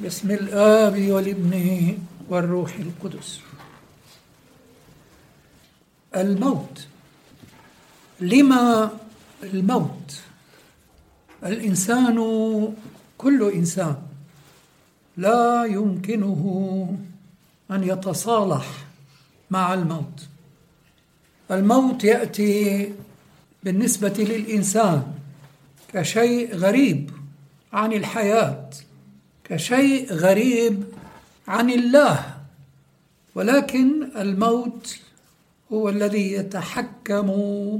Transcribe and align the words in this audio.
بسم 0.00 0.30
الآب 0.30 1.10
والابن 1.10 1.98
والروح 2.28 2.74
القدس. 2.74 3.40
الموت. 6.16 6.86
لما 8.20 8.90
الموت؟ 9.42 10.20
الإنسان 11.44 12.16
كل 13.18 13.50
إنسان 13.54 13.96
لا 15.16 15.64
يمكنه 15.64 16.96
أن 17.70 17.84
يتصالح 17.84 18.66
مع 19.50 19.74
الموت. 19.74 20.28
الموت 21.50 22.04
يأتي 22.04 22.92
بالنسبة 23.62 24.14
للإنسان 24.18 25.14
كشيء 25.92 26.56
غريب 26.56 27.10
عن 27.72 27.92
الحياة. 27.92 28.70
كشيء 29.52 30.12
غريب 30.12 30.84
عن 31.48 31.70
الله 31.70 32.34
ولكن 33.34 34.16
الموت 34.16 34.96
هو 35.72 35.88
الذي 35.88 36.32
يتحكم 36.32 37.26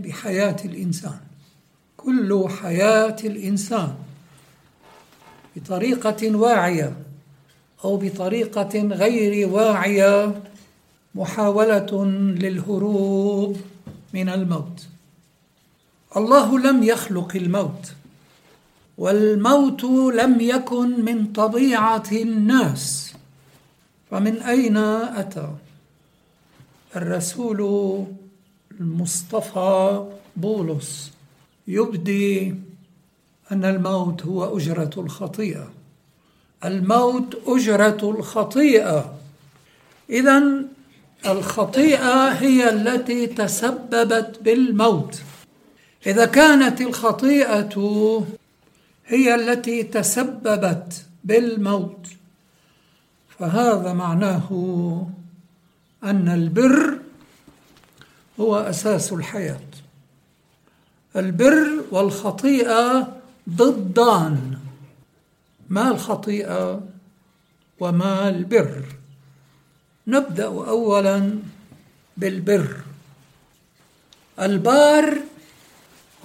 بحياة 0.04 0.56
الإنسان 0.64 1.18
كل 1.96 2.48
حياة 2.62 3.16
الإنسان 3.24 3.94
بطريقة 5.56 6.36
واعية 6.36 6.96
أو 7.84 7.96
بطريقة 7.96 8.78
غير 8.78 9.48
واعية 9.48 10.42
محاولة 11.14 12.04
للهروب 12.36 13.56
من 14.14 14.28
الموت. 14.28 14.86
الله 16.16 16.58
لم 16.58 16.82
يخلق 16.82 17.36
الموت. 17.36 17.92
والموت 19.02 19.84
لم 20.15 20.41
يكن 20.41 21.05
من 21.05 21.27
طبيعة 21.27 22.09
الناس. 22.12 23.15
فمن 24.11 24.42
أين 24.42 24.77
أتى؟ 24.77 25.48
الرسول 26.97 27.61
المصطفى 28.81 30.05
بولس 30.36 31.12
يبدي 31.69 32.55
أن 33.53 33.64
الموت 33.64 34.27
هو 34.27 34.56
أجرة 34.56 34.91
الخطيئة. 34.97 35.70
الموت 36.64 37.42
أجرة 37.47 38.11
الخطيئة. 38.11 39.14
إذا 40.11 40.42
الخطيئة 41.27 42.28
هي 42.28 42.70
التي 42.70 43.27
تسببت 43.27 44.39
بالموت. 44.42 45.22
إذا 46.06 46.25
كانت 46.25 46.81
الخطيئة 46.81 47.78
هي 49.06 49.34
التي 49.34 49.83
تسببت 49.83 51.06
بالموت. 51.25 52.08
فهذا 53.39 53.92
معناه 53.92 54.48
أن 56.05 56.28
البر 56.28 56.98
هو 58.41 58.56
أساس 58.56 59.12
الحياة. 59.12 59.61
البر 61.17 61.84
والخطيئة 61.91 63.17
ضدان. 63.50 64.59
ما 65.69 65.89
الخطيئة 65.91 66.81
وما 67.81 68.28
البر؟ 68.28 68.84
نبدأ 70.06 70.47
اولا 70.47 71.39
بالبر. 72.16 72.77
البار 74.41 75.19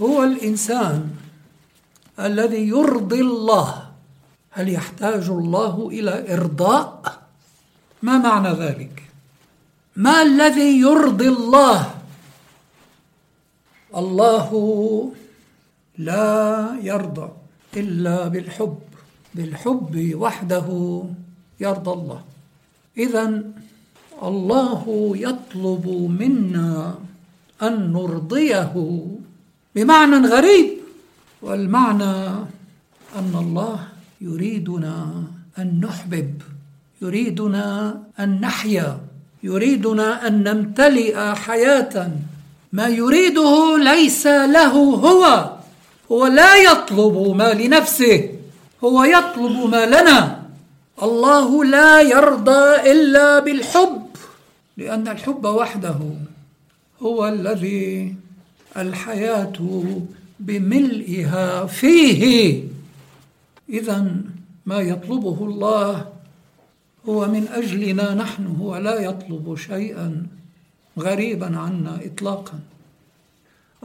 هو 0.01 0.23
الإنسان. 0.23 1.15
الذي 2.19 2.67
يرضي 2.67 3.21
الله. 3.21 3.87
هل 4.51 4.69
يحتاج 4.69 5.29
الله 5.29 5.89
إلى 5.91 6.33
إرضاء؟ 6.33 7.21
ما 8.01 8.17
معنى 8.17 8.49
ذلك؟ 8.49 9.03
ما 9.95 10.21
الذي 10.21 10.79
يرضي 10.79 11.27
الله؟ 11.27 11.95
الله 13.95 14.49
لا 15.97 16.77
يرضى 16.81 17.29
إلا 17.77 18.27
بالحب 18.27 18.79
بالحب 19.35 20.11
وحده 20.15 20.67
يرضى 21.59 21.91
الله. 21.91 22.21
اذا 22.97 23.43
الله 24.23 24.83
يطلب 25.15 25.85
منا 26.19 26.95
أن 27.61 27.93
نرضيه 27.93 28.73
بمعنى 29.75 30.27
غريب. 30.27 30.76
والمعنى 31.41 32.27
أن 33.15 33.33
الله 33.35 33.79
يريدنا 34.21 35.23
أن 35.59 35.81
نحبب 35.81 36.41
يريدنا 37.01 37.97
أن 38.19 38.41
نحيا 38.41 38.99
يريدنا 39.43 40.27
أن 40.27 40.43
نمتلئ 40.43 41.35
حياة. 41.35 42.11
ما 42.73 42.87
يريده 42.87 43.77
ليس 43.77 44.27
له 44.27 44.73
هو 45.07 45.51
هو 46.11 46.27
لا 46.27 46.55
يطلب 46.55 47.35
ما 47.35 47.53
لنفسه 47.53 48.29
هو 48.83 49.03
يطلب 49.03 49.69
ما 49.71 49.85
لنا. 49.85 50.43
الله 51.03 51.63
لا 51.65 52.01
يرضى 52.01 52.91
إلا 52.91 53.39
بالحب 53.39 54.07
لأن 54.77 55.07
الحب 55.07 55.45
وحده 55.45 55.99
هو 57.01 57.27
الذي 57.27 58.15
الحياة 58.77 59.53
بملئها 60.39 61.65
فيه. 61.65 62.63
اذا 63.69 64.15
ما 64.65 64.79
يطلبه 64.79 65.37
الله 65.41 66.07
هو 67.09 67.27
من 67.27 67.47
أجلنا 67.47 68.13
نحن 68.13 68.45
هو 68.45 68.77
لا 68.77 68.99
يطلب 68.99 69.55
شيئا 69.55 70.27
غريبا 70.99 71.57
عنا 71.57 71.99
اطلاقا. 72.05 72.59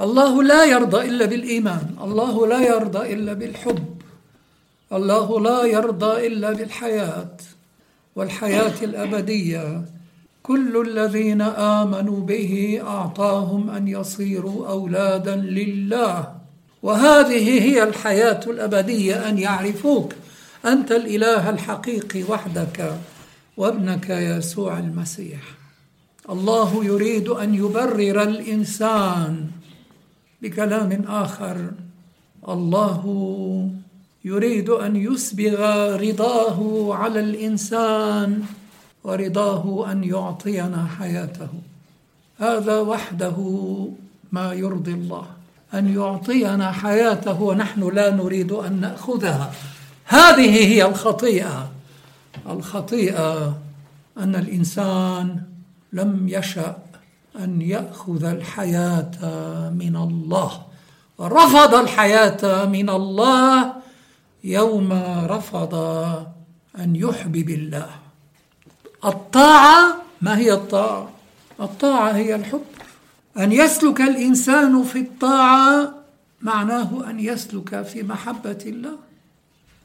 الله 0.01 0.43
لا 0.43 0.65
يرضى 0.65 1.09
إلا 1.09 1.27
بالإيمان 1.27 1.97
الله 2.03 2.47
لا 2.47 2.61
يرضى 2.61 3.13
إلا 3.15 3.33
بالحب 3.33 4.03
الله 4.93 5.41
لا 5.41 5.65
يرضى 5.65 6.27
إلا 6.27 6.53
بالحياة 6.53 7.37
والحياة 8.17 8.79
الأبدية. 8.83 9.84
كل 10.43 10.81
الذين 10.89 11.43
آمنوا 11.43 12.21
به 12.21 12.81
أعطاهم 12.87 13.71
أن 13.71 13.89
يصيروا 13.89 14.69
أولادا 14.69 15.37
لله. 15.37 16.41
وهذه 16.82 17.62
هي 17.62 17.82
الحياة 17.82 18.41
الأبدية 18.47 19.28
أن 19.28 19.38
يعرفوك 19.38 20.12
أنت 20.66 20.93
الإله 20.93 21.50
الحقيقي 21.50 22.22
وحدك 22.22 22.98
وابنك 23.56 24.10
يسوع 24.10 24.78
المسيح. 24.78 25.41
الله 26.31 26.84
يريد 26.84 27.28
أن 27.28 27.54
يبرر 27.54 28.22
الإنسان 28.22 29.47
بكلام 30.42 31.04
آخر. 31.09 31.71
الله 32.48 33.03
يريد 34.25 34.71
أن 34.71 34.97
يسبغ 34.97 35.60
رضاه 35.97 36.94
على 36.94 37.21
الإنسان 37.21 38.42
ورضاه 39.04 39.92
أن 39.92 40.04
يعطينا 40.04 40.87
حياته. 40.98 41.48
هذا 42.38 42.81
وحده 42.81 43.38
ما 44.32 44.53
يرضي 44.53 44.92
الله. 44.92 45.41
أن 45.75 45.94
يعطينا 45.94 46.72
حياته 46.72 47.43
ونحن 47.43 47.88
لا 47.88 48.10
نريد 48.10 48.53
أن 48.53 48.81
نأخذها. 48.81 49.53
هذه 50.05 50.66
هي 50.66 50.87
الخطيئة. 50.87 51.71
الخطيئة 52.49 53.59
أن 54.19 54.37
الإنسان 54.37 55.43
لم 55.93 56.28
يشأ 56.28 56.77
أن 57.38 57.62
يأخذ 57.62 58.25
الحياة 58.25 59.10
من 59.71 59.97
الله. 59.97 60.62
رفض 61.21 61.75
الحياة 61.75 62.65
من 62.65 62.91
الله 62.91 63.72
يوم 64.44 64.93
رفض 65.27 65.75
أن 66.78 66.97
يحبب 66.97 67.51
الله 67.51 67.91
الطاعة 69.04 70.03
ما 70.21 70.39
هي 70.39 70.53
الطاعة؟ 70.53 71.09
الطاعة 71.60 72.13
هي 72.13 72.34
الحب. 72.34 72.72
أن 73.39 73.53
يسلك 73.53 74.01
الإنسان 74.01 74.83
في 74.84 74.99
الطاعة 74.99 75.95
معناه 76.41 77.11
أن 77.11 77.21
يسلك 77.21 77.83
في 77.83 78.03
محبة 78.03 78.59
الله. 78.67 78.97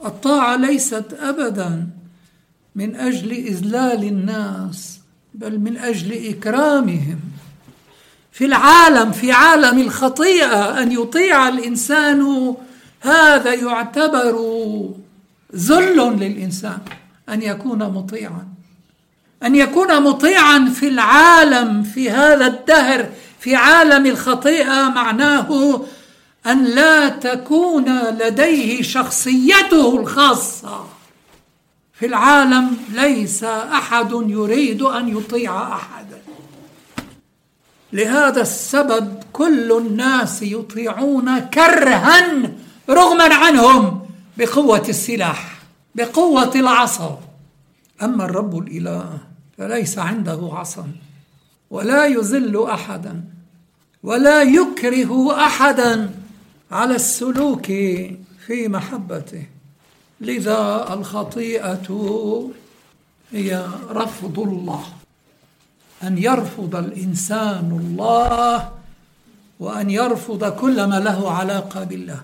الطاعة 0.06 0.56
ليست 0.56 1.18
أبدا 1.20 1.88
من 2.76 2.96
أجل 2.96 3.32
إذلال 3.32 4.04
الناس 4.04 5.00
بل 5.34 5.60
من 5.60 5.78
أجل 5.78 6.28
إكرامهم. 6.30 7.20
في 8.32 8.46
العالم 8.46 9.12
في 9.12 9.32
عالم 9.32 9.80
الخطيئة 9.80 10.82
أن 10.82 10.92
يطيع 10.92 11.48
الإنسان 11.48 12.54
هذا 13.02 13.54
يعتبر 13.54 14.36
ذل 15.56 15.98
للإنسان 16.20 16.80
أن 17.30 17.42
يكون 17.42 17.80
مطيعا. 17.80 18.48
أن 19.44 19.56
يكون 19.56 20.04
مطيعا 20.04 20.74
في 20.76 20.88
العالم 20.88 21.84
في 21.84 22.10
هذا 22.10 22.48
الدهر 22.48 23.10
في 23.48 23.56
عالم 23.56 24.06
الخطيئة 24.06 24.90
معناه 24.90 25.82
أن 26.48 26.66
لا 26.66 27.10
تكون 27.10 28.00
لديه 28.10 28.82
شخصيته 28.82 30.00
الخاصة. 30.00 30.86
في 31.94 32.06
العالم 32.06 32.78
ليس 32.94 33.44
أحد 33.44 34.12
يريد 34.12 34.82
أن 34.82 35.18
يطيع 35.18 35.76
احدا 35.76 36.22
لهذا 37.94 38.42
السبب 38.42 39.24
كل 39.34 39.72
الناس 39.72 40.42
يطيعون 40.42 41.40
كرها 41.40 42.32
رغما 42.90 43.34
عنهم 43.34 44.08
بقوة 44.38 44.86
السلاح 44.90 45.60
بقوة 45.96 46.52
العصا. 46.56 47.20
أما 48.04 48.26
الرب 48.26 48.58
الإله 48.58 49.18
فليس 49.58 49.98
عنده 49.98 50.50
عصا 50.54 50.88
ولا 51.70 52.06
يذل 52.06 52.66
أحدا. 52.70 53.37
ولا 54.04 54.42
يكره 54.44 55.46
أحدا 55.46 56.10
على 56.72 56.96
السلوك 56.96 57.66
في 58.46 58.68
محبته. 58.68 59.44
لذا 60.22 60.94
الخطيئة 60.94 61.90
هي 63.32 63.68
رفض 63.90 64.40
الله 64.40 64.84
أن 66.04 66.18
يرفض 66.18 66.76
الإنسان 66.76 67.80
الله 67.82 68.72
وأن 69.60 69.90
يرفض 69.90 70.44
كل 70.46 70.84
ما 70.84 71.00
له 71.00 71.32
علاقة 71.32 71.84
بالله. 71.84 72.22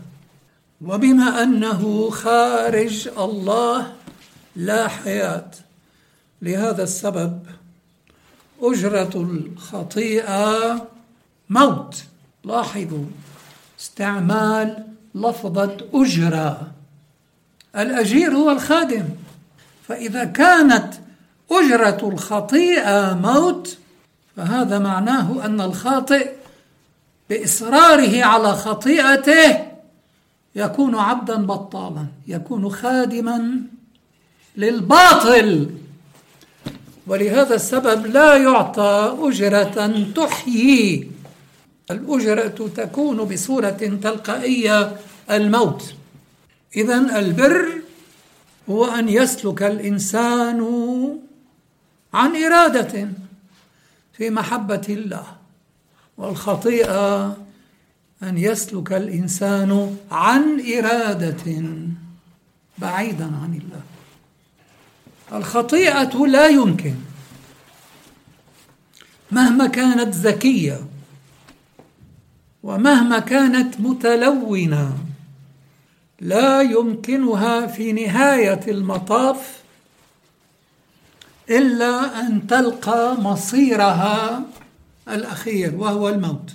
وبما 0.82 1.44
أنه 1.44 2.10
خارج 2.10 3.08
الله 3.18 3.94
لا 4.56 4.88
حياة. 4.88 5.52
لهذا 6.42 6.84
السبب 6.84 7.40
أجرة 8.62 9.12
الخطيئة 9.16 10.88
موت. 11.50 12.04
لاحظوا 12.44 13.06
استعمال 13.80 14.84
لفظة 15.16 15.78
أجرة 15.94 16.72
الأجير 17.76 18.32
هو 18.32 18.52
الخادم. 18.52 19.06
فإذا 19.88 20.24
كانت 20.24 20.94
أجرة 21.52 22.10
الخطيئة 22.10 23.14
موت 23.14 23.78
فهذا 24.38 24.80
معناه 24.80 25.46
أن 25.46 25.62
الخاطئ 25.62 26.32
بإصراره 27.30 28.24
على 28.24 28.54
خطيئته 28.54 29.66
يكون 30.56 30.96
عبدا 30.96 31.46
بطالا 31.46 32.06
يكون 32.28 32.70
خادما 32.70 33.62
للباطل. 34.58 35.70
ولهذا 37.08 37.56
السبب 37.56 38.06
لا 38.06 38.36
يعطى 38.38 39.18
أجرة 39.22 40.04
تحيي. 40.16 41.13
الأجرة 41.92 42.70
تكون 42.76 43.18
بصورة 43.18 43.70
تلقائية 44.04 45.00
الموت. 45.32 45.94
إذا 46.76 47.20
البر 47.20 47.82
هو 48.70 48.86
أن 48.86 49.10
يسلك 49.10 49.64
الإنسان 49.64 50.60
عن 52.14 52.44
إرادة 52.44 53.10
في 54.18 54.30
محبة 54.30 54.86
الله 54.90 55.26
والخطيئة 56.18 57.38
أن 58.24 58.38
يسلك 58.38 58.94
الإنسان 58.94 59.98
عن 60.12 60.64
إرادة 60.78 61.64
بعيدا 62.78 63.26
عن 63.26 63.62
الله. 63.64 63.82
الخطيئة 65.40 66.26
لا 66.28 66.48
يمكن. 66.48 66.96
مهما 69.32 69.68
كانت 69.68 70.16
ذكية 70.16 70.80
ومهما 72.64 73.20
كانت 73.20 73.80
متلونة 73.80 74.98
لا 76.22 76.62
يمكنها 76.62 77.68
في 77.68 77.92
نهاية 77.92 78.62
المطاف 78.68 79.64
إلا 81.50 82.20
أن 82.20 82.48
تلقى 82.48 83.16
مصيرها 83.22 84.44
الأخير 85.10 85.76
وهو 85.76 86.10
الموت. 86.10 86.52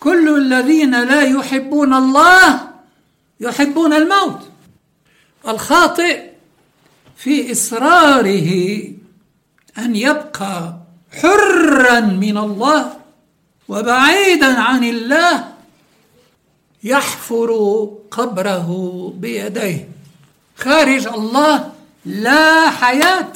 كل 0.00 0.36
الذين 0.36 1.04
لا 1.04 1.22
يحبون 1.22 1.94
الله 1.94 2.70
يحبون 3.40 3.92
الموت. 3.92 4.40
الخاطئ 5.48 6.30
في 7.16 7.52
إصراره 7.52 8.82
أن 9.78 9.96
يبقى 9.96 10.76
حرا 11.12 12.00
من 12.00 12.38
الله 12.38 13.03
وبعيدا 13.68 14.60
عن 14.60 14.84
الله 14.84 15.54
يحفر 16.84 17.50
قبره 18.10 18.68
بيديه. 19.16 19.88
خارج 20.56 21.06
الله 21.06 21.72
لا 22.04 22.70
حياة 22.70 23.32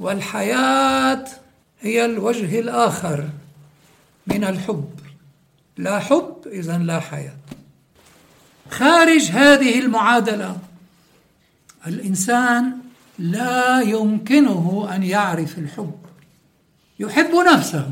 والحياة 0.00 1.24
هي 1.80 2.04
الوجه 2.04 2.60
الآخر 2.60 3.28
من 4.26 4.44
الحب. 4.44 4.90
لا 5.76 5.98
حب 5.98 6.36
اذا 6.46 6.78
لا 6.78 7.00
حياة. 7.00 7.36
خارج 8.70 9.22
هذه 9.22 9.78
المعادلة 9.78 10.58
الإنسان 11.86 12.78
لا 13.18 13.80
يمكنه 13.80 14.88
أن 14.94 15.02
يعرف 15.02 15.58
الحب. 15.58 15.98
يحب 16.98 17.34
نفسه. 17.52 17.90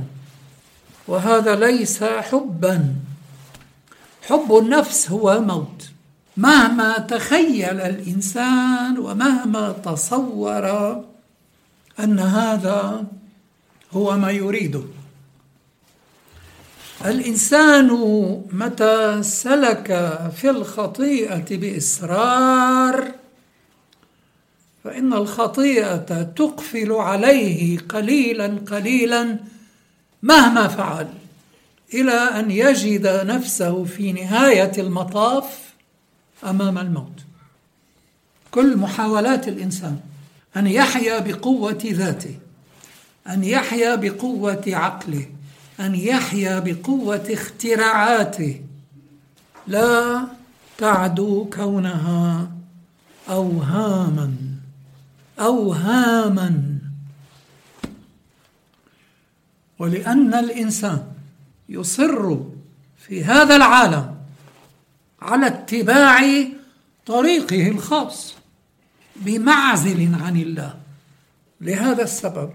وهذا 1.09 1.55
ليس 1.55 2.05
حبا. 2.05 2.95
حب 4.23 4.57
النفس 4.57 5.11
هو 5.11 5.41
موت. 5.41 5.89
مهما 6.37 6.99
تخيل 6.99 7.81
الإنسان 7.81 8.99
ومهما 8.99 9.73
تصور 9.85 10.67
أن 12.01 12.19
هذا 12.19 13.05
هو 13.93 14.17
ما 14.17 14.31
يريده. 14.31 14.83
الإنسان 17.05 17.89
متى 18.53 19.23
سلك 19.23 20.19
في 20.37 20.51
الخطيئة 20.51 21.57
بإصرار 21.57 23.13
فإن 24.85 25.13
الخطيئة 25.13 26.23
تقفل 26.23 26.93
عليه 26.93 27.79
قليلا 27.79 28.59
قليلا 28.71 29.39
مهما 30.25 30.69
فعل 30.69 31.09
إلى 31.95 32.13
أن 32.13 32.51
يجد 32.51 33.07
نفسه 33.07 33.85
في 33.85 34.13
نهاية 34.13 34.73
المطاف 34.79 35.75
أمام 36.45 36.79
الموت. 36.79 37.21
كل 38.51 38.77
محاولات 38.77 39.49
الإنسان 39.49 40.01
أن 40.57 40.67
يحيا 40.67 41.19
بقوة 41.19 41.79
ذاته 41.85 42.39
أن 43.29 43.45
يحيا 43.45 43.95
بقوة 43.95 44.63
عقله 44.67 45.27
أن 45.81 45.95
يحيا 45.95 46.59
بقوة 46.59 47.27
اختراعاته. 47.31 48.61
لا 49.67 50.25
تعدو 50.79 51.45
كونها 51.45 52.51
اوهاما 53.29 54.35
اوهاما. 55.41 56.74
ولأن 59.79 60.35
الإنسان 60.35 61.03
يصر 61.69 62.37
في 62.99 63.25
هذا 63.25 63.57
العالم 63.57 64.15
على 65.23 65.47
اتباع 65.47 66.21
طريقه 67.07 67.69
الخاص 67.69 68.35
بمعزل 69.17 70.15
عن 70.25 70.37
الله. 70.37 70.75
لهذا 71.61 72.03
السبب 72.03 72.51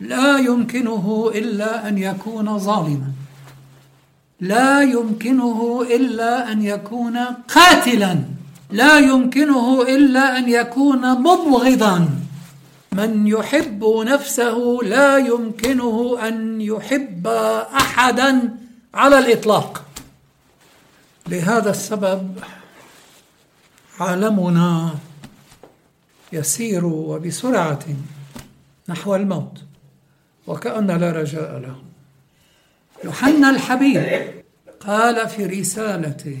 لا 0.00 0.38
يمكنه 0.38 1.32
إلا 1.34 1.88
أن 1.88 1.98
يكون 1.98 2.58
ظالما. 2.58 3.12
لا 4.40 4.82
يمكنه 4.82 5.86
إلا 5.90 6.52
أن 6.52 6.62
يكون 6.62 7.18
قاتلا. 7.54 8.18
لا 8.70 8.98
يمكنه 8.98 9.82
إلا 9.82 10.38
أن 10.38 10.48
يكون 10.48 11.20
مبغضا. 11.22 12.08
من 12.94 13.26
يحب 13.26 13.84
نفسه 13.84 14.78
لا 14.82 15.18
يمكنه 15.18 16.28
أن 16.28 16.60
يحب 16.60 17.26
احدا 17.76 18.56
على 18.94 19.18
الإطلاق. 19.18 19.84
لهذا 21.28 21.70
السبب 21.70 22.38
عالمنا 24.00 24.94
يسير 26.32 26.84
وبسرعة 26.84 27.84
نحو 28.88 29.14
الموت 29.14 29.58
وكأن 30.46 30.86
لا 30.86 31.10
رجاء 31.10 31.58
له. 31.58 31.76
يوحنا 33.04 33.50
الحبيب 33.50 34.34
قال 34.80 35.28
في 35.28 35.46
رسالته 35.46 36.40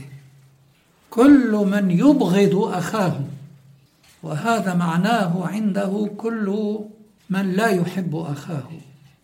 كل 1.10 1.50
من 1.50 1.90
يبغض 1.90 2.54
أخاه 2.74 3.20
وهذا 4.24 4.74
معناه 4.74 5.46
عنده 5.46 6.10
كل 6.16 6.78
من 7.30 7.52
لا 7.52 7.68
يحب 7.68 8.16
أخاه 8.16 8.70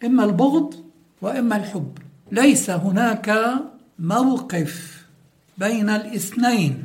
إما 0.04 0.24
البغض 0.24 0.74
وإما 1.22 1.56
الحب. 1.56 1.98
ليس 2.32 2.70
هناك 2.70 3.54
موقف 3.98 5.04
بين 5.58 5.88
الاثنين 5.90 6.84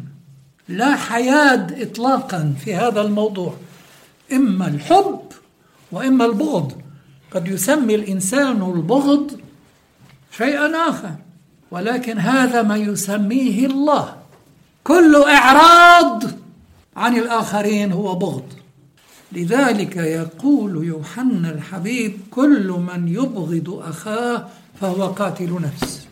لا 0.70 0.96
حياد 0.96 1.82
إطلاقا 1.82 2.54
في 2.60 2.76
هذا 2.76 3.02
الموضوع. 3.02 3.54
إما 4.34 4.68
الحب 4.68 5.22
وإما 5.92 6.26
البغض. 6.26 6.72
قد 7.32 7.48
يسمي 7.48 7.96
الإنسان 7.96 8.62
البغض 8.76 9.40
شيئا 10.32 10.90
آخر 10.90 11.16
ولكن 11.72 12.20
هذا 12.20 12.62
ما 12.62 12.78
يسميه 12.78 13.66
الله. 13.66 14.16
كل 14.84 15.24
إعراض 15.24 16.45
عن 16.96 17.18
الآخرين 17.18 17.92
هو 17.92 18.16
بغض 18.16 18.54
لذلك 19.32 19.98
يقول 19.98 20.86
يوحنا 20.86 21.50
الحبيب 21.50 22.18
كل 22.32 22.68
من 22.72 23.08
يبغض 23.08 23.70
أخاه 23.70 24.48
فهو 24.82 25.08
قاتل 25.08 25.62
نفس 25.62 26.08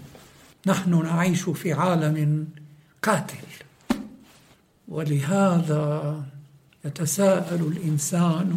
نحن 0.65 1.03
نعيش 1.03 1.41
في 1.41 1.73
عالم 1.73 2.47
قاتل 3.03 3.35
ولهذا 4.87 6.23
يتساءل 6.85 7.61
الإنسان 7.61 8.55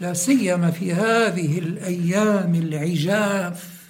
لا 0.00 0.14
سيما 0.14 0.70
في 0.70 0.92
هذه 0.92 1.58
الأيام 1.58 2.54
العجاف 2.54 3.82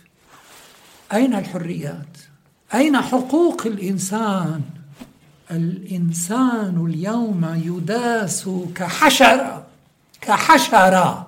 أين 1.12 1.34
الحريات؟ 1.34 2.16
أين 2.74 3.00
حقوق 3.00 3.66
الإنسان؟ 3.66 4.62
الإنسان 5.52 6.86
اليوم 6.86 7.62
يداس 7.64 8.48
كحشرة 8.74 9.66
كحشرة 10.20 11.26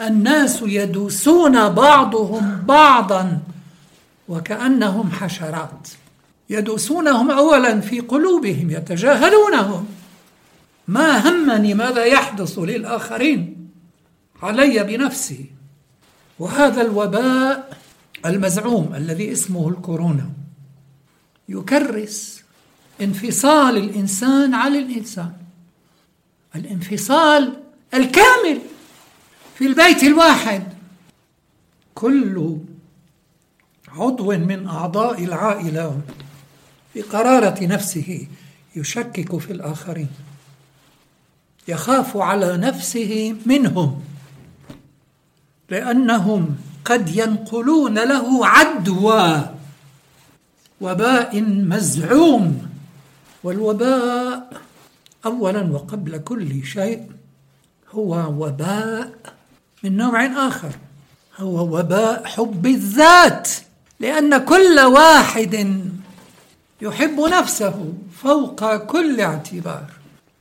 الناس 0.00 0.62
يدوسون 0.62 1.68
بعضهم 1.68 2.62
بعضا 2.66 3.40
وكأنهم 4.28 5.10
حشرات. 5.10 5.88
يدوسونهم 6.50 7.30
أولا 7.30 7.80
في 7.80 8.00
قلوبهم 8.00 8.70
يتجاهلونهم. 8.70 9.86
ما 10.88 11.28
همني 11.28 11.74
ماذا 11.74 12.04
يحدث 12.04 12.58
للآخرين؟ 12.58 13.70
علي 14.42 14.84
بنفسي. 14.84 15.50
وهذا 16.38 16.82
الوباء 16.82 17.78
المزعوم 18.26 18.94
الذي 18.94 19.32
اسمه 19.32 19.68
الكورونا. 19.68 20.30
يكرس. 21.48 22.39
انفصال 23.02 23.76
الإنسان 23.76 24.54
عن 24.54 24.76
الإنسان. 24.76 25.32
الانفصال 26.56 27.56
الكامل 27.94 28.60
في 29.54 29.66
البيت 29.66 30.02
الواحد. 30.02 30.62
كل 31.94 32.56
عضو 33.88 34.32
من 34.32 34.66
أعضاء 34.66 35.24
العائلة 35.24 36.00
بقرارة 36.94 37.64
نفسه 37.66 38.26
يشكك 38.76 39.38
في 39.38 39.52
الآخرين. 39.52 40.10
يخاف 41.68 42.16
على 42.16 42.56
نفسه 42.56 43.36
منهم 43.46 44.02
لأنهم 45.70 46.56
قد 46.84 47.16
ينقلون 47.16 47.94
له 47.94 48.46
عدوى 48.46 49.54
وباء 50.80 51.42
مزعوم. 51.42 52.70
والوباء 53.44 54.62
اولا 55.26 55.62
وقبل 55.72 56.18
كل 56.18 56.64
شيء 56.64 57.06
هو 57.90 58.34
وباء 58.38 59.12
من 59.84 59.96
نوع 59.96 60.26
آخر. 60.48 60.72
هو 61.36 61.78
وباء 61.78 62.24
حب 62.24 62.66
الذات 62.66 63.48
لأن 64.00 64.38
كل 64.38 64.80
واحد 64.80 65.82
يحب 66.82 67.20
نفسه 67.20 67.92
فوق 68.22 68.76
كل 68.76 69.20
اعتبار. 69.20 69.90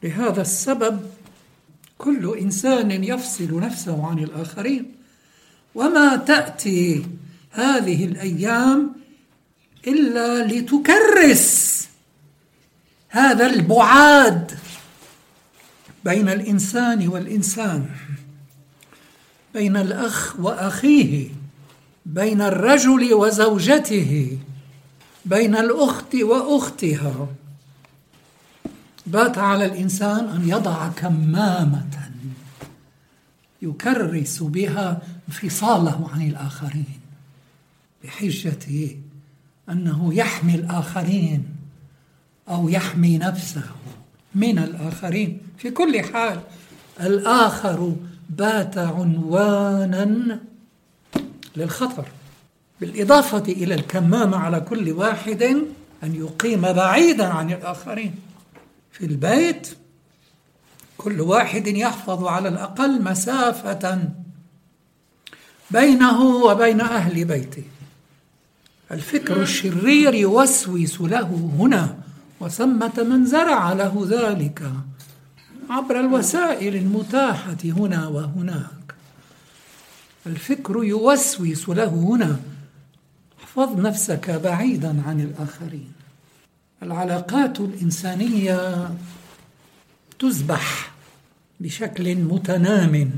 لهذا 0.03 0.41
السبب 0.41 1.00
كل 1.98 2.38
إنسان 2.41 3.03
يفصل 3.03 3.60
نفسه 3.60 4.08
عن 4.08 4.20
الآخرين. 4.20 4.96
وما 5.75 6.15
تأتي 6.15 7.06
هذه 7.51 8.06
الأيام 8.06 8.91
إلا 9.88 10.48
لتكرس 10.48 11.79
هذا 13.10 13.46
البعاد 13.46 14.60
بين 16.06 16.30
الإنسان 16.30 17.08
والإنسان 17.08 17.89
بين 19.54 19.78
الأخ 19.78 20.39
وأخيه 20.39 21.30
بين 22.06 22.42
الرجل 22.42 23.13
وزوجته 23.13 24.38
بين 25.25 25.56
الأخت 25.56 26.16
وأختها. 26.16 27.28
بات 29.08 29.38
على 29.38 29.66
الإنسان 29.66 30.30
أن 30.30 30.50
يضع 30.50 30.88
كمامة 30.88 32.12
يكرس 33.62 34.44
بها 34.44 35.01
انفصاله 35.30 36.10
عن 36.13 36.22
الآخرين 36.22 37.00
بحجة 38.04 38.96
أنه 39.70 40.13
يحمي 40.13 40.56
الآخرين. 40.56 41.59
أو 42.50 42.70
يحمي 42.70 43.18
نفسه 43.18 43.63
من 44.36 44.60
الآخرين. 44.60 45.41
في 45.58 45.72
كل 45.72 46.01
حال 46.03 46.39
الآخر 47.01 47.96
بات 48.29 48.77
عنوانا 48.77 50.39
للخطر 51.56 52.06
بالإضافة 52.82 53.44
إلى 53.44 53.74
الكمامه 53.74 54.38
على 54.38 54.60
كل 54.60 54.91
واحد 54.91 55.44
أن 56.03 56.15
يقيم 56.15 56.62
بعيدا 56.62 57.27
عن 57.27 57.51
الآخرين. 57.51 58.15
في 58.91 59.06
البيت 59.06 59.70
كل 60.98 61.22
واحد 61.22 61.68
يحفظ 61.68 62.24
على 62.24 62.50
الأقل 62.50 63.01
مسافة 63.03 64.03
بينه 65.72 66.22
وبين 66.22 66.82
أهل 66.82 67.25
بيته. 67.25 67.63
الفكر 68.91 69.41
الشرير 69.41 70.13
يوسوس 70.13 71.01
له 71.01 71.51
هنا 71.60 71.98
وثمة 72.39 73.03
من 73.10 73.25
زرع 73.25 73.74
له 73.74 74.08
ذلك 74.10 74.72
عبر 75.69 76.00
الوسائل 76.00 76.75
المتاحة 76.75 77.58
هنا 77.63 78.08
وهناك. 78.08 78.96
الفكر 80.27 80.84
يوسوس 80.84 81.69
له 81.69 81.86
هنا. 81.86 82.39
احفظ 83.43 83.79
نفسك 83.79 84.29
بعيدا 84.29 85.03
عن 85.08 85.19
الآخرين. 85.19 85.91
العلاقات 86.84 87.60
الإنسانية 87.60 88.89
تذبح 90.19 90.91
بشكل 91.60 92.15
متنام 92.15 93.12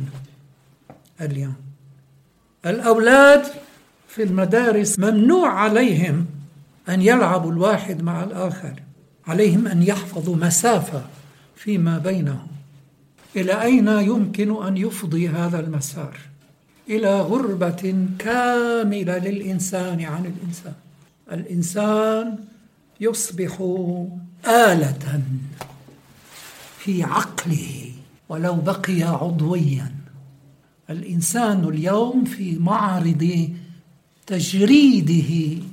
اليوم. 1.22 1.56
الأولاد 2.66 3.44
في 4.08 4.24
المدارس 4.24 5.00
ممنوع 5.00 5.50
عليهم 5.50 6.26
أن 6.90 7.02
يلعبوا 7.02 7.52
الواحد 7.52 8.02
مع 8.04 8.24
الآخر. 8.24 8.74
عليهم 9.32 9.68
أن 9.68 9.84
يحفظوا 9.84 10.36
مسافة 10.36 11.02
فيما 11.56 11.98
بينهم. 11.98 12.48
إلى 13.36 13.62
أين 13.62 13.88
يمكن 13.88 14.64
أن 14.68 14.78
يفضي 14.78 15.30
هذا 15.30 15.60
المسار؟ 15.60 16.18
إلى 16.90 17.22
غربة 17.22 18.08
كاملة 18.20 19.18
للإنسان 19.18 20.02
عن 20.02 20.24
الإنسان. 20.26 20.74
الإنسان 21.32 22.26
يصبح 23.00 23.58
آلة 24.48 25.22
في 26.80 27.04
عقله 27.04 27.92
ولو 28.30 28.56
بقي 28.56 29.04
عضويا. 29.04 29.92
الإنسان 30.90 31.70
اليوم 31.70 32.24
في 32.24 32.58
معرض 32.60 33.50
تجريده 34.28 35.64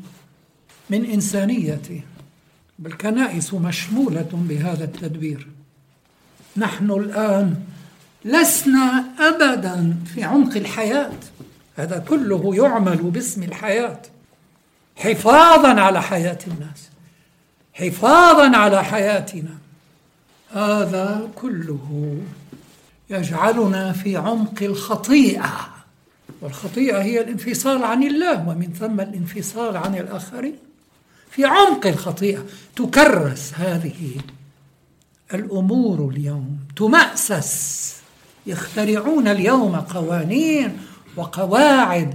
من 0.90 1.04
إنسانيته. 1.04 2.00
بالكنائس 2.78 3.54
مشمولة 3.54 4.28
بهذا 4.32 4.84
التدبير. 4.84 5.48
نحن 6.56 6.90
الآن 6.90 7.54
لسنا 8.24 9.04
أبدا 9.18 9.96
في 10.14 10.24
عمق 10.24 10.56
الحياة. 10.56 11.18
هذا 11.76 11.98
كله 11.98 12.56
يعمل 12.56 12.96
باسم 12.96 13.42
الحياة. 13.42 14.02
حفاظا 14.96 15.80
على 15.80 16.02
حياة 16.02 16.38
الناس. 16.46 16.90
حفاظا 17.74 18.56
على 18.56 18.84
حياتنا. 18.84 19.58
هذا 20.52 21.28
كله 21.34 22.18
يجعلنا 23.10 23.92
في 23.92 24.16
عمق 24.16 24.62
الخطيئة. 24.62 25.68
والخطيئة 26.40 27.02
هي 27.02 27.20
الانفصال 27.20 27.84
عن 27.84 28.02
الله 28.02 28.48
ومن 28.48 28.72
ثم 28.72 29.00
الانفصال 29.00 29.76
عن 29.76 29.94
الآخرين. 29.94 30.67
في 31.30 31.44
عمق 31.44 31.86
الخطيئة. 31.86 32.44
تكرس 32.76 33.52
هذه 33.54 34.10
الأمور 35.34 36.08
اليوم. 36.10 36.58
تمأسس. 36.76 37.94
يخترعون 38.46 39.28
اليوم 39.28 39.76
قوانين 39.76 40.76
وقواعد 41.16 42.14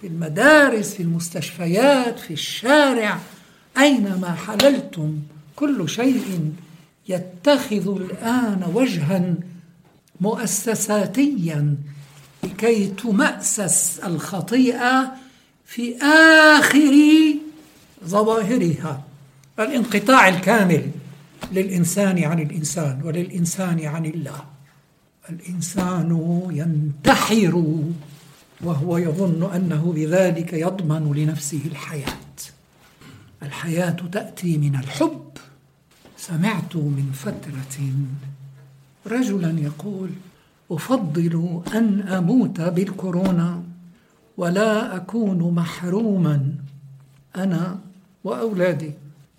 في 0.00 0.06
المدارس 0.06 0.94
في 0.94 1.02
المستشفيات 1.02 2.18
في 2.18 2.32
الشارع. 2.32 3.18
أينما 3.78 4.34
حللتم 4.34 5.18
كل 5.56 5.88
شيء 5.88 6.52
يتخذ 7.08 7.96
الآن 7.96 8.70
وجها 8.74 9.34
مؤسساتيا 10.20 11.76
لكي 12.44 12.86
تمأسس 12.86 14.00
الخطيئة 14.04 15.12
في 15.66 15.96
آخر 16.58 16.94
ظواهرها 18.10 19.04
الانقطاع 19.58 20.28
الكامل 20.28 20.90
للإنسان 21.52 22.24
عن 22.24 22.38
الإنسان 22.38 23.02
وللإنسان 23.04 23.84
عن 23.84 24.06
الله. 24.06 24.44
الإنسان 25.30 26.10
ينتحر 26.50 27.64
وهو 28.60 28.98
يظن 28.98 29.50
أنه 29.54 29.92
بذلك 29.96 30.52
يضمن 30.52 31.12
لنفسه 31.12 31.60
الحياة. 31.66 32.36
الحياة 33.42 33.96
تأتي 34.12 34.58
من 34.58 34.76
الحب. 34.76 35.30
سمعت 36.16 36.76
من 36.76 37.10
فترة 37.14 37.76
رجلا 39.06 39.60
يقول 39.60 40.10
أفضل 40.70 41.62
أن 41.74 42.00
أموت 42.00 42.60
بالكورونا 42.60 43.62
ولا 44.36 44.96
أكون 44.96 45.54
محروما. 45.54 46.54
أنا 47.36 47.78
وأولادي 48.24 48.92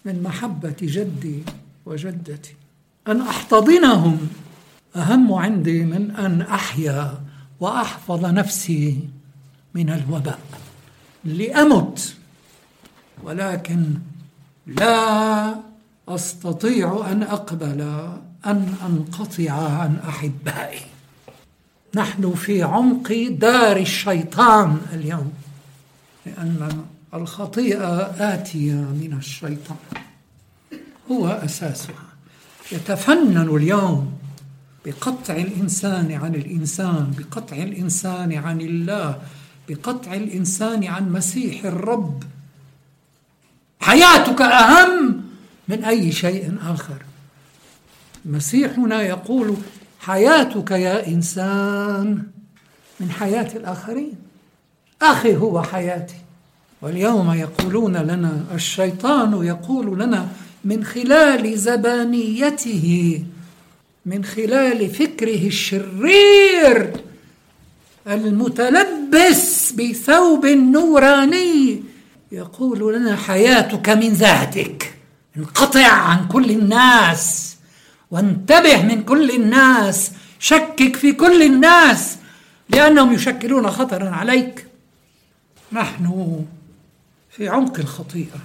من 0.05 0.23
محبة 0.23 0.75
جدي 0.81 1.43
وجدتي. 1.85 2.53
أن 3.07 3.21
أحتضنهم 3.21 4.29
أهم 4.95 5.33
عندي 5.33 5.83
من 5.83 6.11
أن 6.11 6.41
أحيا 6.41 7.21
وأحفظ 7.59 8.25
نفسي 8.25 8.99
من 9.75 9.89
الوباء. 9.89 10.39
لأمت 11.25 12.15
ولكن 13.23 13.93
لا 14.67 15.55
أستطيع 16.07 17.11
أن 17.11 17.23
أقبل 17.23 17.81
أن 18.45 18.73
أنقطع 18.85 19.51
عن 19.51 19.99
أحبائي. 20.07 20.81
نحن 21.95 22.33
في 22.33 22.63
عمق 22.63 23.27
دار 23.31 23.77
الشيطان 23.77 24.81
اليوم 24.93 25.33
لأن 26.25 26.85
الخطيئة 27.13 28.15
آتية 28.33 28.73
من 28.73 29.15
الشيطان. 29.17 29.77
هو 31.11 31.27
أساسها. 31.27 32.05
يتفنن 32.71 33.55
اليوم 33.55 34.13
بقطع 34.85 35.35
الإنسان 35.35 36.11
عن 36.11 36.35
الإنسان 36.35 37.13
بقطع 37.17 37.55
الإنسان 37.55 38.33
عن 38.33 38.61
الله 38.61 39.21
بقطع 39.69 40.13
الإنسان 40.13 40.83
عن 40.83 41.11
مسيح 41.11 41.65
الرب. 41.65 42.23
حياتك 43.79 44.41
أهم 44.41 45.23
من 45.67 45.83
أي 45.83 46.11
شيء 46.11 46.57
آخر. 46.61 47.03
مسيحنا 48.25 49.01
يقول 49.01 49.57
حياتك 49.99 50.71
يا 50.71 51.07
إنسان 51.07 52.27
من 52.99 53.11
حياة 53.11 53.57
الآخرين. 53.57 54.15
أخي 55.01 55.35
هو 55.35 55.63
حياتي. 55.63 56.15
واليوم 56.81 57.33
يقولون 57.33 57.97
لنا 57.97 58.43
الشيطان 58.53 59.45
يقول 59.45 59.99
لنا 59.99 60.27
من 60.65 60.83
خلال 60.83 61.57
زبانيته 61.59 63.19
من 64.05 64.25
خلال 64.25 64.89
فكره 64.89 65.47
الشرير 65.47 66.93
المتلبس 68.07 69.71
بثوب 69.71 70.45
نوراني 70.45 71.83
يقول 72.31 72.95
لنا 72.95 73.15
حياتك 73.15 73.89
من 73.89 74.09
ذاتك 74.09 74.93
انقطع 75.37 75.87
عن 75.87 76.27
كل 76.27 76.51
الناس 76.51 77.55
وانتبه 78.11 78.81
من 78.81 79.03
كل 79.03 79.31
الناس 79.31 80.11
شكك 80.39 80.95
في 80.95 81.11
كل 81.11 81.41
الناس 81.43 82.17
لأنهم 82.69 83.13
يشكلون 83.13 83.71
خطرا 83.71 84.09
عليك. 84.09 84.65
نحن 85.71 86.05
في 87.31 87.49
عمق 87.49 87.79
الخطيئه 87.79 88.39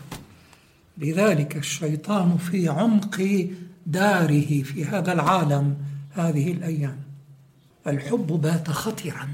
لذلك 0.98 1.56
الشيطان 1.56 2.36
في 2.36 2.68
عمق 2.68 3.48
داره 3.86 4.62
في 4.62 4.84
هذا 4.84 5.12
العالم 5.12 5.76
هذه 6.12 6.52
الأيام. 6.52 6.98
الحب 7.86 8.26
بات 8.26 8.70
خطرا 8.70 9.28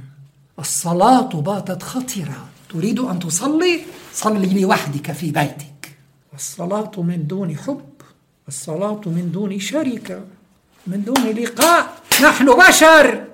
الصلاة 0.59 1.29
باتت 1.41 1.83
خطره 1.83 2.49
تريد 2.69 2.99
أن 2.99 3.19
تصلي؟ 3.19 3.81
صلي 4.15 4.61
لوحدك 4.61 5.13
في 5.13 5.31
بيتك. 5.31 5.97
الصلاة 6.35 6.93
من 6.97 7.27
دون 7.27 7.57
حب. 7.57 7.93
الصلاة 8.49 9.01
من 9.07 9.31
دون 9.33 9.61
شركة. 9.61 10.21
من 10.87 11.05
دون 11.05 11.31
لقاء. 11.31 12.03
نحن 12.23 12.47
بشر. 12.57 13.25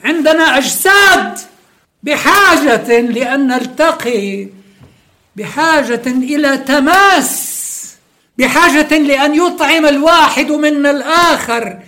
عندنا 0.00 0.42
أجساد. 0.58 1.38
بحاجة 2.02 3.00
لأن 3.00 3.46
نلتقي. 3.46 4.59
بحاجة 5.36 6.02
إلى 6.06 6.58
تماس 6.58 7.50
بحاجة 8.38 8.98
لأن 8.98 9.34
يطعم 9.34 9.86
الواحد 9.86 10.50
منا 10.50 10.90
الآخر 10.90 11.78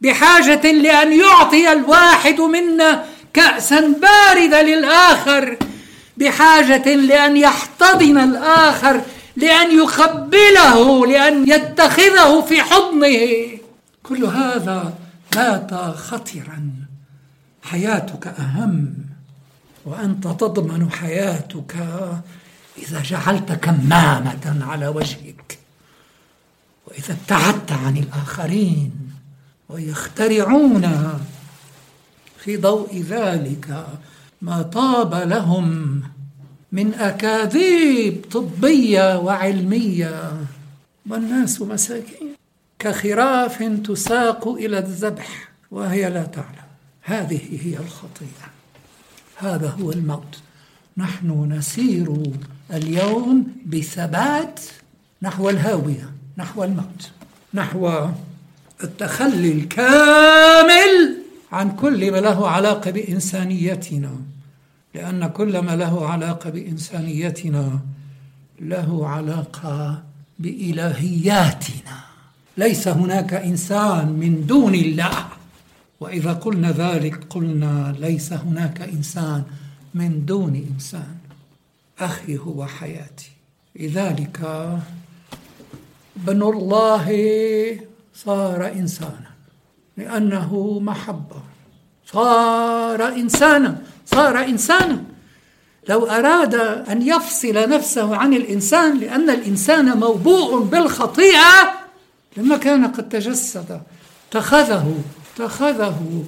بحاجة 0.00 0.72
لأن 0.72 1.12
يعطي 1.12 1.72
الواحد 1.72 2.40
منا 2.40 3.04
كأسا 3.34 3.80
باردة 3.80 4.62
للآخر 4.62 5.56
بحاجة 6.16 6.94
لأن 6.94 7.36
يحتضن 7.36 8.18
الآخر 8.18 9.02
لأن 9.36 9.78
يقبله 9.78 11.06
لأن 11.06 11.48
يتخذه 11.48 12.40
في 12.40 12.62
حضنه. 12.62 13.58
كل 14.02 14.24
هذا 14.24 14.94
بات 15.36 15.74
خطرا. 15.94 16.70
حياتك 17.62 18.26
أهم 18.26 18.94
وأنت 19.86 20.24
تضمن 20.24 20.90
حياتك. 20.90 21.74
إذا 22.78 23.02
جعلت 23.02 23.52
كمامة 23.52 24.58
على 24.60 24.88
وجهك 24.88 25.58
وإذا 26.86 27.12
ابتعدت 27.12 27.72
عن 27.72 27.96
الآخرين 27.96 28.92
ويخترعون 29.68 31.18
في 32.38 32.56
ضوء 32.56 33.02
ذلك 33.08 33.86
ما 34.42 34.62
طاب 34.62 35.14
لهم 35.14 36.00
من 36.72 36.94
أكاذيب 36.94 38.24
طبية 38.30 39.18
وعلمية. 39.18 40.32
والناس 41.10 41.62
مساكين 41.62 42.36
كخراف 42.78 43.62
تساق 43.62 44.48
إلى 44.48 44.78
الذبح 44.78 45.48
وهي 45.70 46.10
لا 46.10 46.22
تعلم. 46.22 46.68
هذه 47.02 47.40
هي 47.50 47.78
الخطيئة. 47.78 48.48
هذا 49.36 49.68
هو 49.68 49.92
الموت. 49.92 50.40
نحن 50.96 51.52
نسير 51.52 52.32
اليوم 52.70 53.46
بثبات 53.66 54.60
نحو 55.22 55.50
الهاوية 55.50 56.10
نحو 56.38 56.64
الموت 56.64 57.10
نحو 57.54 58.08
التخلي 58.84 59.52
الكامل 59.52 61.22
عن 61.52 61.76
كل 61.76 62.12
ما 62.12 62.16
له 62.16 62.48
علاقة 62.48 62.90
بإنسانيتنا. 62.90 64.10
لأن 64.94 65.26
كل 65.26 65.58
ما 65.58 65.76
له 65.76 66.08
علاقة 66.08 66.50
بإنسانيتنا 66.50 67.78
له 68.60 69.08
علاقة 69.08 70.02
بإلهياتنا. 70.38 71.96
ليس 72.56 72.88
هناك 72.88 73.34
إنسان 73.34 74.08
من 74.08 74.46
دون 74.46 74.74
الله. 74.74 75.26
وإذا 76.00 76.32
قلنا 76.32 76.70
ذلك 76.70 77.24
قلنا 77.30 77.94
ليس 77.98 78.32
هناك 78.32 78.80
إنسان 78.80 79.42
من 79.94 80.24
دون 80.26 80.66
إنسان. 80.74 81.16
أخي 82.04 82.38
هو 82.38 82.66
حياتي. 82.66 83.30
لذلك 83.76 84.40
بن 86.16 86.42
الله 86.42 87.08
صار 88.14 88.66
إنسانا 88.66 89.30
لأنه 89.96 90.80
محبة. 90.80 91.42
صار 92.06 93.08
إنسانا 93.08 93.82
صار 94.06 94.44
إنسانا. 94.44 95.04
لو 95.88 96.06
أراد 96.06 96.54
أن 96.90 97.02
يفصل 97.02 97.68
نفسه 97.68 98.16
عن 98.16 98.34
الإنسان 98.34 98.98
لأن 98.98 99.30
الإنسان 99.30 99.98
موبوء 99.98 100.62
بالخطيئة 100.62 101.72
لما 102.36 102.56
كان 102.56 102.86
قد 102.86 103.08
تجسد 103.08 103.80
اتخذه 104.28 104.94
اتخذه 105.34 106.24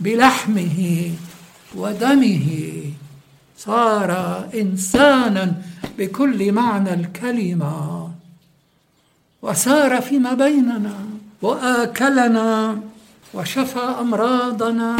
بلحمه 0.00 1.10
ودمه. 1.74 2.81
صار 3.64 4.10
إنسانا 4.54 5.54
بكل 5.98 6.52
معنى 6.52 6.94
الكلمة. 6.94 8.10
وسار 9.42 10.00
فيما 10.00 10.34
بيننا 10.34 10.96
وآكلنا 11.42 12.80
وشفى 13.34 13.78
أمراضنا 13.78 14.96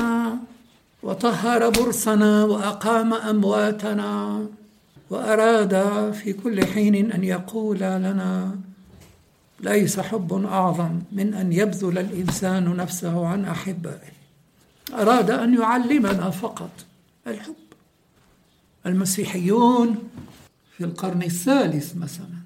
وطهر 1.03 1.70
برصنا 1.70 2.44
وأقام 2.44 3.14
أمواتنا 3.14 4.46
وأراد 5.11 5.75
في 6.12 6.33
كل 6.33 6.66
حين 6.66 7.12
أن 7.12 7.25
يقول 7.25 7.79
لنا 7.79 8.57
ليس 9.61 10.01
حب 10.01 10.44
أعظم 10.44 11.01
من 11.12 11.35
أن 11.35 11.53
يبذل 11.53 11.98
الإنسان 11.98 12.77
نفسه 12.77 13.27
عن 13.27 13.44
أحبائه. 13.44 14.12
أراد 14.94 15.31
أن 15.31 15.55
يعلمنا 15.55 16.31
فقط 16.31 16.70
الحب. 17.27 17.62
المسيحيون 18.87 19.97
في 20.77 20.85
القرن 20.85 21.23
الثالث 21.23 21.97
مثلا 21.97 22.42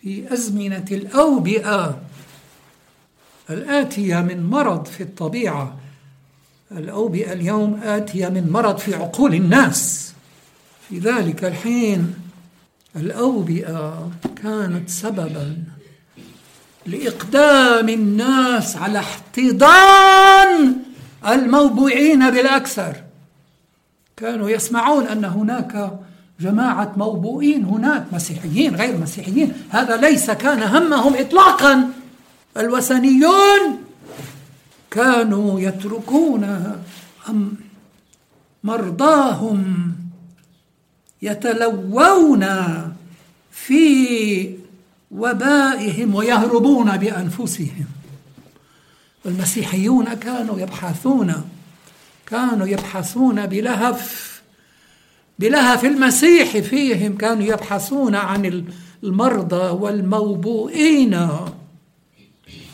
في 0.00 0.32
أزمنة 0.32 0.84
الأوبئة 0.90 2.00
الآتية 3.50 4.20
من 4.20 4.46
مرض 4.46 4.86
في 4.86 5.02
الطبيعة. 5.02 5.76
الأوبئة 6.72 7.32
اليوم 7.32 7.80
آتية 7.82 8.28
من 8.28 8.50
مرض 8.50 8.78
في 8.78 8.94
عقول 8.94 9.34
الناس. 9.34 10.12
في 10.88 10.98
ذلك 10.98 11.44
الحين 11.44 12.14
الأوبئة 12.96 14.10
كانت 14.42 14.90
سببا 14.90 15.56
لإقدام 16.86 17.88
الناس 17.88 18.76
على 18.76 18.98
احتضان 18.98 20.76
الموبوعين 21.28 22.30
بالأكثر. 22.30 22.96
كانوا 24.16 24.50
يسمعون 24.50 25.06
أن 25.06 25.24
هناك 25.24 25.98
جماعة 26.40 26.92
موبوئين 26.96 27.64
هناك 27.64 28.06
مسيحيين 28.12 28.76
غير 28.76 28.96
مسيحيين. 28.96 29.52
هذا 29.70 29.96
ليس 29.96 30.30
كان 30.30 30.62
همهم 30.62 31.14
إطلاقا. 31.16 31.90
الوثنيون 32.56 33.78
كانوا 34.90 35.60
يتركون 35.60 36.72
مرضاهم 38.64 39.92
يتلوون 41.22 42.46
في 43.50 44.56
وبائهم 45.10 46.14
ويهربون 46.14 46.96
بأنفسهم. 46.96 47.86
والمسيحيون 49.24 50.14
كانوا 50.14 50.60
يبحثون 50.60 51.34
كانوا 52.26 52.66
يبحثون 52.66 53.46
بلهف 53.46 54.32
بلهف 55.38 55.84
المسيح 55.84 56.58
فيهم 56.58 57.16
كانوا 57.16 57.42
يبحثون 57.42 58.14
عن 58.14 58.64
المرضى 59.04 59.70
والموبوئين 59.70 61.28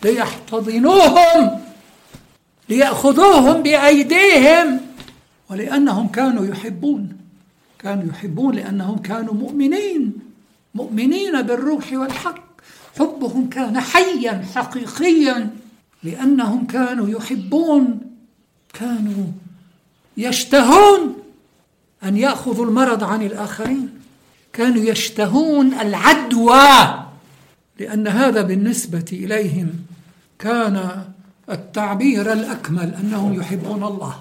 ليحتضنوهم 0.05 1.61
ليأخذوهم 2.69 3.63
بأيديهم 3.63 4.81
ولأنهم 5.51 6.09
كانوا 6.09 6.47
يحبون 6.47 7.17
كانوا 7.79 8.05
يحبون 8.09 8.55
لأنهم 8.55 8.99
كانوا 8.99 9.35
مؤمنين 9.35 10.13
مؤمنين 10.75 11.43
بالروح 11.43 11.93
والحق. 11.93 12.49
حبهم 12.99 13.49
كان 13.49 13.81
حيا 13.81 14.45
حقيقيا 14.55 15.51
لأنهم 16.03 16.67
كانوا 16.67 17.09
يحبون 17.09 18.08
كانوا 18.81 19.27
يشتهون 20.17 21.15
أن 22.05 22.17
يأخذوا 22.17 22.67
المرض 22.67 23.05
عن 23.05 23.23
الآخرين. 23.23 24.01
كانوا 24.53 24.83
يشتهون 24.83 25.75
العدوى 25.75 27.05
لأن 27.79 28.09
هذا 28.09 28.43
بالنسبة 28.43 29.05
إليهم 29.13 29.75
كان 30.39 31.05
التعبير 31.51 32.33
الأكمل 32.33 32.95
أنهم 32.95 33.41
يحبون 33.41 33.85
الله. 33.85 34.15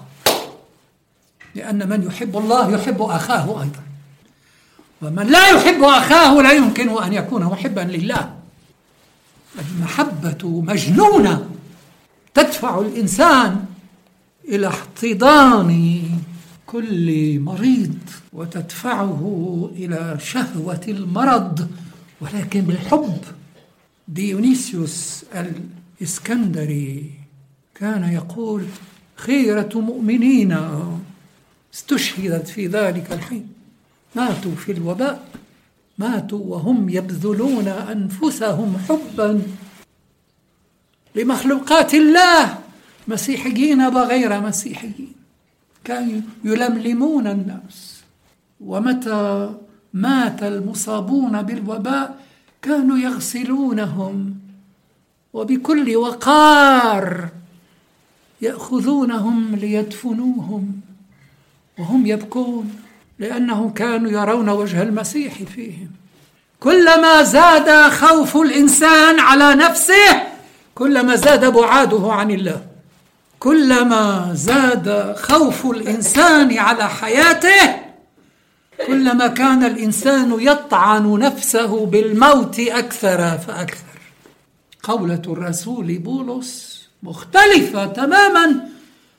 لأن 1.54 1.88
من 1.88 2.06
يحب 2.06 2.36
الله 2.36 2.70
يحب 2.70 3.02
أخاه 3.02 3.62
أيضا. 3.62 3.82
ومن 5.02 5.26
لا 5.26 5.48
يحب 5.48 5.82
أخاه 5.82 6.42
لا 6.42 6.52
يمكن 6.52 7.02
أن 7.02 7.12
يكون 7.12 7.44
محبا 7.44 7.80
لله. 7.80 8.34
المحبة 9.58 10.62
مجنونة 10.66 11.50
تدفع 12.34 12.80
الإنسان 12.80 13.64
إلى 14.48 14.68
احتضان 14.68 16.02
كل 16.66 17.38
مريض 17.40 17.98
وتدفعه 18.32 19.22
إلى 19.76 20.18
شهوة 20.20 20.80
المرض 20.88 21.68
ولكن 22.20 22.60
بالحب. 22.60 23.18
ديونيسيوس 24.08 25.24
الإسكندري 26.00 27.10
كان 27.74 28.12
يقول 28.12 28.64
خيرة 29.16 29.70
مؤمنين 29.74 30.56
استشهدت 31.74 32.48
في 32.48 32.66
ذلك 32.66 33.12
الحين. 33.12 33.48
ماتوا 34.14 34.54
في 34.54 34.72
الوباء 34.72 35.28
ماتوا 35.98 36.44
وهم 36.44 36.88
يبذلون 36.88 37.68
أنفسهم 37.68 38.76
حبا 38.88 39.42
لمخلوقات 41.14 41.94
الله. 41.94 42.58
مسيحيين 43.08 43.82
وغير 43.82 44.40
مسيحيين. 44.40 45.12
كانوا 45.84 46.20
يلملمون 46.44 47.26
الناس 47.26 48.02
ومتى 48.60 49.54
مات 49.92 50.42
المصابون 50.42 51.42
بالوباء 51.42 52.18
كانوا 52.62 52.98
يغسلونهم. 52.98 54.34
وبكل 55.32 55.96
وقار 55.96 57.28
يأخذونهم 58.40 59.56
ليدفنوهم. 59.56 60.80
وهم 61.78 62.06
يبكون 62.06 62.76
لأنهم 63.18 63.70
كانوا 63.70 64.10
يرون 64.10 64.48
وجه 64.48 64.82
المسيح 64.82 65.42
فيهم. 65.42 65.90
كلما 66.60 67.22
زاد 67.22 67.90
خوف 67.92 68.36
الإنسان 68.36 69.20
على 69.20 69.54
نفسه 69.54 70.22
كلما 70.74 71.16
زاد 71.16 71.52
بعاده 71.52 72.12
عن 72.12 72.30
الله. 72.30 72.67
كلما 73.40 74.30
زاد 74.34 75.16
خوف 75.16 75.66
الإنسان 75.66 76.58
على 76.58 76.88
حياته 76.88 77.76
كلما 78.86 79.26
كان 79.26 79.64
الإنسان 79.64 80.36
يطعن 80.40 81.18
نفسه 81.18 81.86
بالموت 81.86 82.60
أكثر 82.60 83.38
فأكثر. 83.38 83.98
قولة 84.82 85.22
الرسول 85.26 85.98
بولس 85.98 86.82
مختلفة 87.02 87.86
تماما 87.86 88.68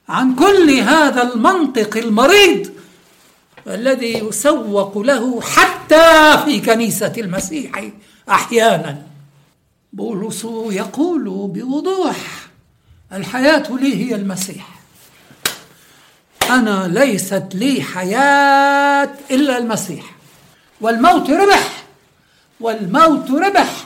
عن 0.10 0.36
كل 0.36 0.70
هذا 0.72 1.34
المنطق 1.34 1.98
المريض 1.98 2.72
الذي 3.68 4.14
يسوق 4.14 4.98
له 4.98 5.42
حتى 5.42 6.38
في 6.46 6.60
كنيسة 6.60 7.14
المسيح 7.18 7.90
أحيانا. 8.30 9.02
بولس 9.94 10.48
يقول 10.70 11.24
بوضوح 11.54 12.49
الحياة 13.14 13.64
لي 13.70 14.06
هي 14.06 14.16
المسيح. 14.16 14.68
أنا 16.50 16.88
ليست 16.88 17.48
لي 17.54 17.84
حياة 17.84 19.10
إلا 19.32 19.58
المسيح. 19.58 20.06
والموت 20.82 21.30
ربح. 21.30 21.84
والموت 22.60 23.32
ربح. 23.32 23.86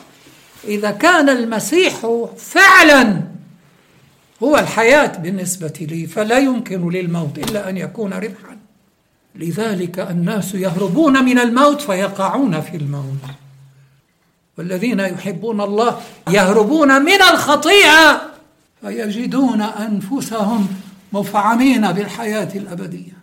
إذا 0.64 0.92
كان 0.92 1.30
المسيح 1.30 1.94
فعلا 2.38 3.22
هو 4.44 4.58
الحياة 4.58 5.18
بالنسبة 5.18 5.74
لي 5.82 6.08
فلا 6.08 6.38
يمكن 6.38 6.90
للموت 6.90 7.38
إلا 7.38 7.70
أن 7.70 7.78
يكون 7.78 8.14
ربحا. 8.14 8.58
لذلك 9.36 10.00
الناس 10.00 10.56
يهربون 10.56 11.26
من 11.26 11.40
الموت 11.40 11.82
فيقعون 11.82 12.62
في 12.62 12.78
الموت. 12.78 13.24
والذين 14.58 15.00
يحبون 15.00 15.62
الله 15.62 16.02
يهربون 16.30 17.02
من 17.02 17.22
الخطيئة 17.22 18.33
فيجدون 18.84 19.62
أنفسهم 19.62 20.68
مفعمين 21.14 21.92
بالحياة 21.92 22.56
الأبدية. 22.56 23.14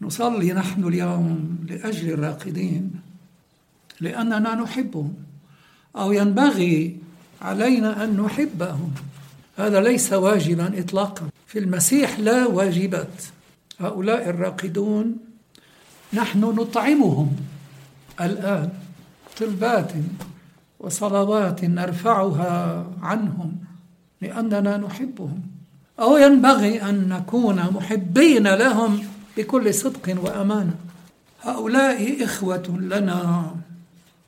نصلي 0.00 0.52
نحن 0.52 0.84
اليوم 0.84 1.58
لأجل 1.68 2.12
الراقدين 2.12 2.90
لأننا 4.00 4.54
نحبهم 4.54 5.14
أو 5.96 6.12
ينبغي 6.12 6.96
علينا 7.42 8.04
أن 8.04 8.20
نحبهم. 8.20 8.94
هذا 9.58 9.80
ليس 9.80 10.12
واجبا 10.12 10.78
اطلاقا. 10.78 11.28
في 11.46 11.58
المسيح 11.58 12.18
لا 12.18 12.46
واجبات. 12.46 13.24
هؤلاء 13.80 14.28
الراقدون 14.28 15.16
نحن 16.12 16.40
نطعمهم. 16.40 17.36
الآن 18.20 18.70
طلبات 19.40 19.92
وصلوات 20.80 21.64
نرفعها 21.64 22.86
عنهم. 23.02 23.67
لأننا 24.20 24.76
نحبهم. 24.76 25.42
أو 26.00 26.16
ينبغي 26.16 26.82
أن 26.82 27.08
نكون 27.08 27.56
محبين 27.56 28.48
لهم 28.54 29.02
بكل 29.36 29.74
صدق 29.74 30.16
وأمانة. 30.22 30.74
هؤلاء 31.42 32.24
إخوة 32.24 32.78
لنا 32.80 33.54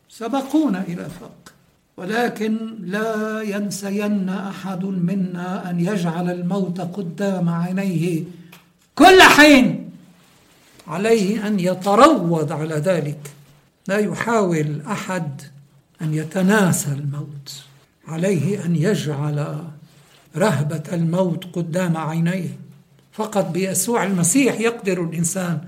سبقونا 0.08 0.84
إلى 0.88 1.08
فوق 1.20 1.52
ولكن 1.96 2.76
لا 2.80 3.42
ينسين 3.42 4.28
أحد 4.28 4.84
منا 4.84 5.70
أن 5.70 5.80
يجعل 5.80 6.30
الموت 6.30 6.80
قدام 6.80 7.48
عينيه 7.48 8.24
كل 8.94 9.22
حين. 9.22 9.90
عليه 10.86 11.46
أن 11.46 11.60
يتروض 11.60 12.52
على 12.52 12.74
ذلك. 12.74 13.20
لا 13.88 13.98
يحاول 13.98 14.82
أحد 14.86 15.42
أن 16.02 16.14
يتناسى 16.14 16.92
الموت. 16.92 17.62
عليه 18.08 18.64
أن 18.64 18.76
يجعل 18.76 19.64
رهبة 20.36 20.82
الموت 20.92 21.44
قدام 21.56 21.96
عينيه. 21.96 22.58
فقط 23.12 23.50
بيسوع 23.50 24.04
المسيح 24.04 24.60
يقدر 24.60 25.04
الإنسان 25.04 25.60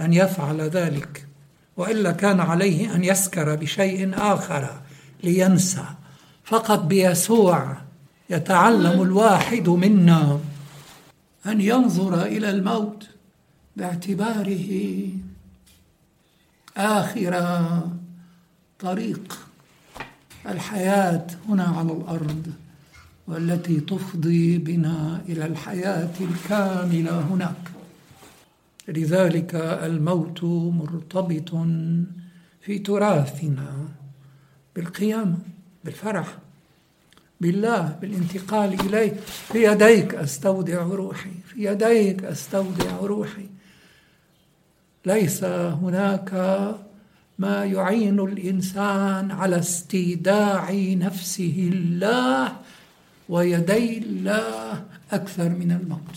أن 0.00 0.12
يفعل 0.12 0.60
ذلك 0.60 1.26
وإلا 1.76 2.12
كان 2.12 2.40
عليه 2.40 2.94
أن 2.94 3.04
يسكر 3.04 3.56
بشيء 3.56 4.10
آخر 4.14 4.80
لينسى. 5.22 5.84
فقط 6.44 6.78
بيسوع 6.78 7.76
يتعلم 8.30 9.02
الواحد 9.02 9.68
منا 9.68 10.40
أن 11.46 11.60
ينظر 11.60 12.22
إلى 12.22 12.50
الموت 12.50 13.06
باعتباره 13.76 15.02
آخر 16.76 17.60
طريق 18.80 19.38
الحياة 20.48 21.26
هنا 21.48 21.64
على 21.64 21.92
الأرض. 21.92 22.52
والتي 23.30 23.80
تفضي 23.80 24.58
بنا 24.58 25.20
إلى 25.28 25.46
الحياة 25.46 26.10
الكاملة 26.20 27.20
هناك. 27.20 27.70
لذلك 28.88 29.54
الموت 29.54 30.44
مرتبط 30.44 31.50
في 32.60 32.78
تراثنا 32.78 33.88
بالقيامة 34.76 35.38
بالفرح 35.84 36.38
بالله 37.40 37.98
بالانتقال 38.00 38.80
إليه. 38.80 39.12
في 39.52 39.64
يديك 39.64 40.14
أستودع 40.14 40.82
روحي 40.82 41.30
في 41.46 41.64
يديك 41.64 42.24
أستودع 42.24 42.96
روحي. 43.02 43.46
ليس 45.06 45.44
هناك 45.44 46.34
ما 47.38 47.64
يعين 47.64 48.20
الإنسان 48.20 49.30
على 49.30 49.58
استيداع 49.58 50.72
نفسه 50.74 51.70
الله 51.72 52.52
ويدي 53.30 53.98
الله 53.98 54.84
أكثر 55.12 55.48
من 55.48 55.72
الموت. 55.72 56.16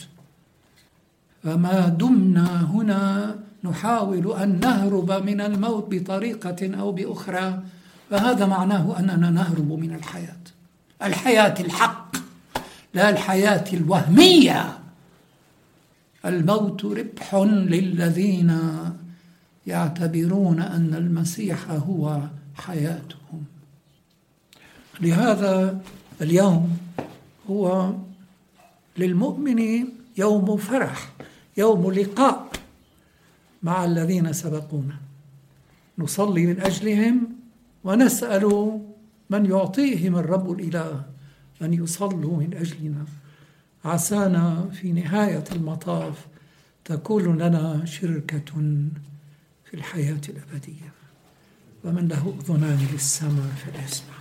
فما 1.44 1.88
دمنا 1.88 2.62
هنا 2.62 3.36
نحاول 3.64 4.34
أن 4.42 4.60
نهرب 4.60 5.12
من 5.12 5.42
الموت 5.42 5.86
بطريقة 5.90 6.80
أو 6.80 6.92
بأخرى 6.92 7.64
فهذا 8.10 8.46
معناه 8.46 9.00
أننا 9.00 9.30
نهرب 9.30 9.72
من 9.72 9.96
الحياة. 9.96 10.44
الحياة 11.04 11.56
الحق 11.60 12.16
لا 12.94 13.10
الحياة 13.10 13.66
الوهمية. 13.74 14.78
الموت 16.26 16.86
ربح 16.86 17.36
للذين 17.74 18.60
يعتبرون 19.68 20.60
أن 20.62 20.94
المسيح 20.94 21.72
هو 21.72 22.22
حياتهم. 22.56 23.44
لهذا 25.02 25.82
اليوم 26.22 26.78
هو 27.50 27.94
للمؤمن 28.98 29.88
يوم 30.18 30.58
فرح 30.58 31.12
يوم 31.58 31.92
لقاء 31.92 32.50
مع 33.64 33.86
الذين 33.86 34.34
سبقونا. 34.34 34.98
نصلي 35.98 36.46
من 36.46 36.62
أجلهم 36.62 37.30
ونسأل 37.84 38.80
من 39.30 39.46
يعطيهم 39.46 40.16
الرب 40.16 40.52
الإله 40.52 41.04
أن 41.62 41.74
يصلوا 41.74 42.38
من 42.38 42.54
أجلنا. 42.54 43.06
عسانا 43.86 44.70
في 44.74 44.92
نهاية 44.92 45.44
المطاف 45.52 46.28
تكون 46.86 47.38
لنا 47.38 47.86
شركة 47.86 48.52
في 49.66 49.74
الحياة 49.74 50.22
الأبدية. 50.30 50.92
ومن 51.84 52.08
له 52.08 52.36
أذنان 52.42 52.88
للسماء 52.94 53.48
فليسمع. 53.48 54.13